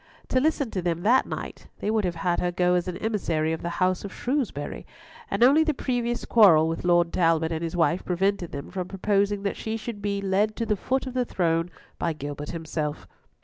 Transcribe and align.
To 0.29 0.39
listen 0.39 0.71
to 0.71 0.81
them 0.81 1.03
that 1.03 1.27
night, 1.27 1.67
they 1.77 1.91
would 1.91 2.05
have 2.05 2.15
had 2.15 2.39
her 2.39 2.51
go 2.51 2.73
as 2.73 2.87
an 2.87 2.97
emissary 2.97 3.53
of 3.53 3.61
the 3.61 3.69
house 3.77 4.03
of 4.03 4.11
Shrewsbury, 4.11 4.83
and 5.29 5.43
only 5.43 5.63
the 5.63 5.75
previous 5.75 6.25
quarrel 6.25 6.67
with 6.67 6.83
Lord 6.83 7.13
Talbot 7.13 7.51
and 7.51 7.63
his 7.63 7.75
wife 7.77 8.03
prevented 8.03 8.51
them 8.51 8.71
from 8.71 8.87
proposing 8.87 9.43
that 9.43 9.57
she 9.57 9.77
should 9.77 10.01
be 10.01 10.19
led 10.19 10.55
to 10.55 10.65
the 10.65 10.75
foot 10.75 11.05
of 11.05 11.13
the 11.13 11.23
throne 11.23 11.69
by 11.99 12.13
Gilbert 12.13 12.49
himself. 12.49 13.07